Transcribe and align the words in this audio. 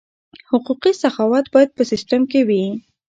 حقوقي 0.49 0.91
سخاوت 1.03 1.45
باید 1.53 1.69
په 1.77 1.83
سیستم 1.91 2.21
کې 2.31 2.39
وي. 2.47 2.63